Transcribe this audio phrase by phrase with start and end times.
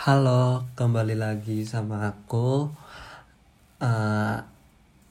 [0.00, 2.72] Halo, kembali lagi sama aku.
[3.84, 4.40] Uh,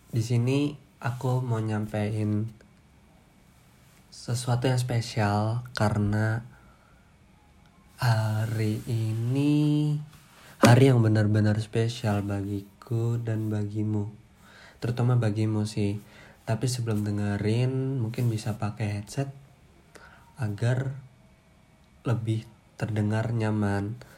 [0.10, 2.50] di sini aku mau nyampein
[4.10, 6.42] sesuatu yang spesial karena
[8.02, 9.94] hari ini
[10.58, 14.10] hari yang benar-benar spesial bagiku dan bagimu.
[14.82, 16.02] Terutama bagimu sih.
[16.50, 19.30] Tapi sebelum dengerin, mungkin bisa pakai headset
[20.42, 20.98] agar
[22.10, 22.50] lebih
[22.82, 24.18] terdengar nyaman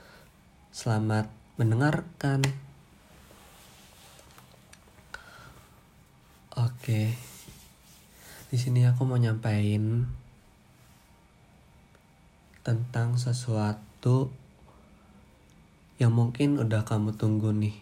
[0.72, 1.28] Selamat
[1.60, 2.40] mendengarkan.
[6.56, 7.12] Oke.
[8.48, 10.08] Di sini aku mau nyampain
[12.64, 14.32] tentang sesuatu
[16.00, 17.76] yang mungkin udah kamu tunggu nih.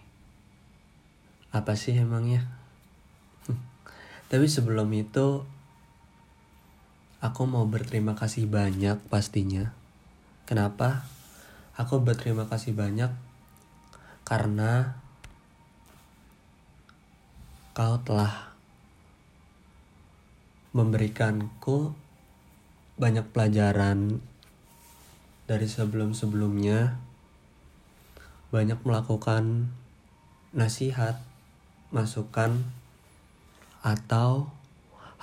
[1.53, 2.50] Apa sih emangnya?
[4.34, 5.45] Tapi sebelum itu
[7.22, 9.78] aku mau berterima kasih banyak pastinya.
[10.50, 11.19] Kenapa?
[11.80, 13.08] Aku berterima kasih banyak
[14.28, 15.00] karena
[17.72, 18.52] kau telah
[20.76, 21.95] memberikanku
[23.00, 24.20] banyak pelajaran
[25.48, 27.00] dari sebelum-sebelumnya
[28.52, 29.72] banyak melakukan
[30.52, 31.23] nasihat,
[31.96, 32.68] masukan
[33.80, 34.52] atau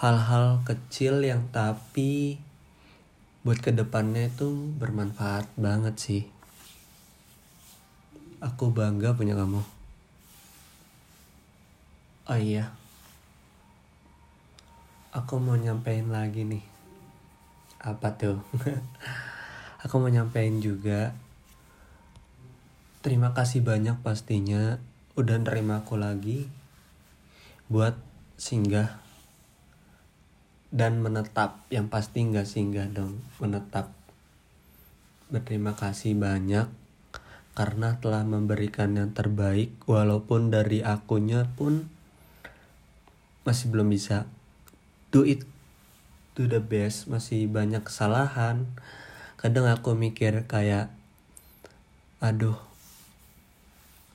[0.00, 2.41] hal-hal kecil yang tapi
[3.45, 6.36] buat ke depannya itu bermanfaat banget sih.
[8.45, 9.65] Aku bangga punya kamu.
[12.29, 12.77] Oh iya.
[15.17, 16.64] Aku mau nyampein lagi nih.
[17.81, 18.45] Apa tuh?
[19.84, 21.17] aku mau nyampein juga.
[23.01, 24.77] Terima kasih banyak pastinya
[25.17, 26.45] udah nerima aku lagi
[27.73, 27.97] buat
[28.37, 29.01] singgah
[30.69, 33.97] dan menetap yang pasti nggak singgah dong menetap
[35.33, 36.69] berterima kasih banyak
[37.56, 41.88] karena telah memberikan yang terbaik walaupun dari akunya pun
[43.48, 44.28] masih belum bisa.
[45.08, 45.48] Do it
[46.36, 48.68] to the best masih banyak kesalahan.
[49.40, 50.92] Kadang aku mikir kayak
[52.20, 52.61] aduh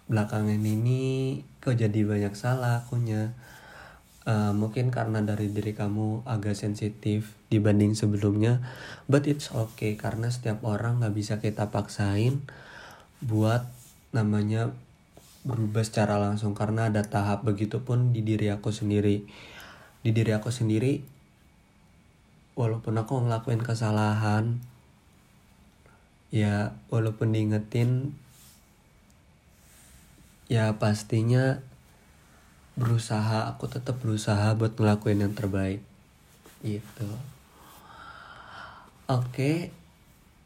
[0.06, 3.34] belakangan ini kok jadi banyak salah akunya.
[4.22, 8.62] Uh, mungkin karena dari diri kamu agak sensitif dibanding sebelumnya
[9.10, 12.46] but it's okay karena setiap orang nggak bisa kita paksain
[13.22, 13.70] buat
[14.12, 14.74] namanya
[15.42, 19.26] berubah secara langsung karena ada tahap begitupun di diri aku sendiri.
[20.02, 21.02] Di diri aku sendiri
[22.58, 24.60] walaupun aku ngelakuin kesalahan
[26.34, 28.14] ya walaupun diingetin
[30.52, 31.64] ya pastinya
[32.76, 35.82] berusaha aku tetap berusaha buat ngelakuin yang terbaik.
[36.62, 37.10] Gitu.
[39.10, 39.74] Oke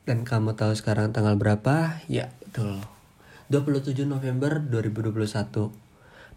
[0.05, 1.97] dan kamu tahu sekarang tanggal berapa?
[2.05, 2.79] Ya, betul.
[3.51, 5.75] 27 November 2021.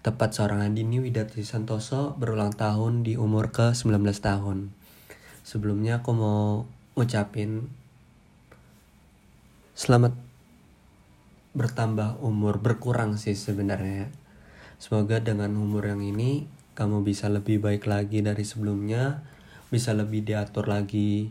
[0.02, 4.74] Tepat seorang Andini Widati Santoso berulang tahun di umur ke-19 tahun.
[5.46, 6.66] Sebelumnya aku mau
[6.98, 7.70] ngucapin
[9.78, 10.10] selamat
[11.54, 14.10] bertambah umur, berkurang sih sebenarnya.
[14.82, 19.22] Semoga dengan umur yang ini kamu bisa lebih baik lagi dari sebelumnya,
[19.70, 21.30] bisa lebih diatur lagi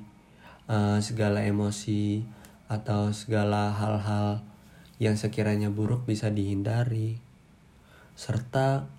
[0.71, 2.23] uh, segala emosi
[2.71, 4.55] atau segala hal-hal
[4.97, 7.21] yang sekiranya buruk bisa dihindari.
[8.17, 8.89] Serta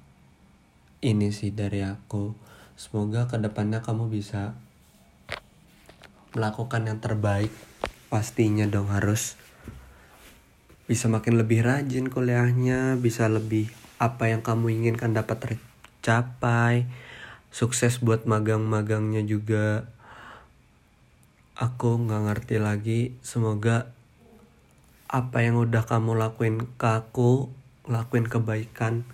[1.03, 2.35] ini sih dari aku.
[2.79, 4.55] Semoga ke depannya kamu bisa
[6.35, 7.51] melakukan yang terbaik.
[8.09, 9.35] Pastinya dong harus
[10.89, 13.69] bisa makin lebih rajin kuliahnya, bisa lebih
[14.01, 16.87] apa yang kamu inginkan dapat tercapai.
[17.51, 19.91] Sukses buat magang-magangnya juga
[21.59, 23.91] aku nggak ngerti lagi semoga
[25.09, 27.49] apa yang udah kamu lakuin ke aku
[27.89, 29.09] lakuin kebaikan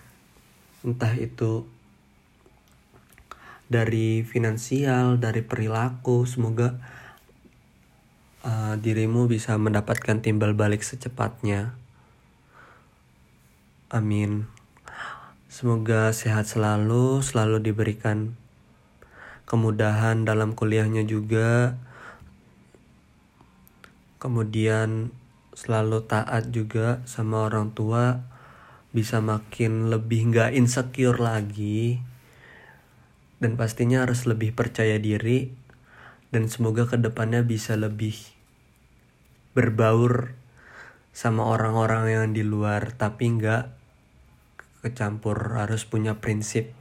[0.82, 1.70] entah itu
[3.70, 6.76] dari finansial dari perilaku semoga
[8.44, 11.74] uh, dirimu bisa mendapatkan timbal balik secepatnya.
[13.88, 14.50] Amin.
[15.48, 18.34] Semoga sehat selalu selalu diberikan
[19.46, 21.78] kemudahan dalam kuliahnya juga.
[24.18, 25.12] Kemudian
[25.54, 28.26] selalu taat juga sama orang tua
[28.90, 32.02] bisa makin lebih nggak insecure lagi
[33.38, 35.50] dan pastinya harus lebih percaya diri
[36.34, 38.18] dan semoga ke depannya bisa lebih
[39.54, 40.34] berbaur
[41.14, 43.70] sama orang-orang yang di luar tapi nggak
[44.82, 46.74] kecampur harus punya prinsip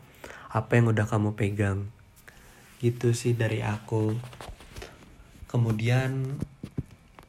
[0.54, 1.90] apa yang udah kamu pegang.
[2.78, 4.14] Gitu sih dari aku.
[5.50, 6.38] Kemudian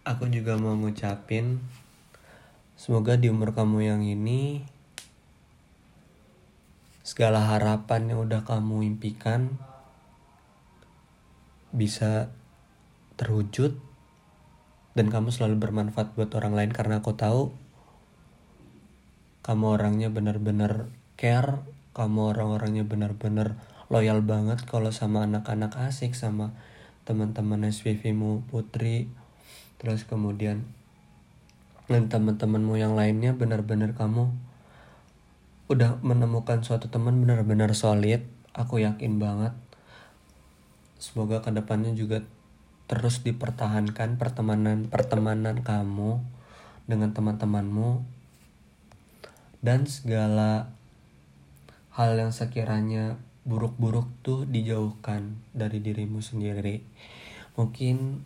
[0.04, 1.64] aku juga mau ngucapin
[2.76, 4.60] semoga di umur kamu yang ini
[7.00, 9.56] segala harapan yang udah kamu impikan
[11.72, 12.28] bisa
[13.16, 13.80] terwujud
[14.92, 17.56] dan kamu selalu bermanfaat buat orang lain karena aku tahu
[19.40, 21.64] kamu orangnya benar-benar care
[21.96, 23.56] kamu orang-orangnya benar-benar
[23.88, 26.52] loyal banget kalau sama anak-anak asik sama
[27.08, 29.23] teman-teman SPV mu Putri
[29.78, 30.64] terus kemudian
[31.84, 34.32] dan teman-temanmu yang lainnya benar-benar kamu
[35.68, 38.24] udah menemukan suatu teman benar-benar solid
[38.54, 39.52] aku yakin banget.
[40.96, 42.24] Semoga ke depannya juga
[42.88, 46.22] terus dipertahankan pertemanan pertemanan kamu
[46.88, 48.06] dengan teman-temanmu.
[49.64, 50.68] Dan segala
[51.96, 56.84] hal yang sekiranya buruk-buruk tuh dijauhkan dari dirimu sendiri.
[57.56, 58.20] Mungkin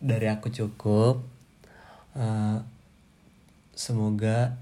[0.00, 1.24] dari aku cukup.
[2.16, 2.64] Uh,
[3.76, 4.56] semoga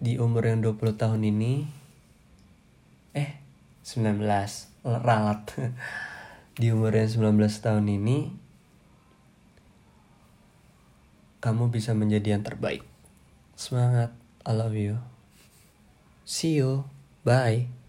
[0.00, 1.64] di umur yang 20 tahun ini
[3.16, 3.40] eh
[3.84, 4.20] 19
[4.84, 5.44] ralat
[6.60, 8.18] di umur yang 19 tahun ini
[11.44, 12.80] kamu bisa menjadi yang terbaik.
[13.52, 14.16] Semangat.
[14.48, 14.96] I love you.
[16.24, 16.88] See you.
[17.24, 17.83] Bye